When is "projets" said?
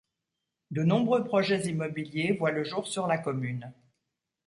1.23-1.61